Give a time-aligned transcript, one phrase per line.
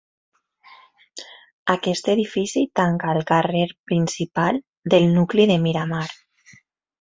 [1.73, 4.59] Aquest edifici tanca el carrer principal
[4.95, 6.03] del nucli de Miramar.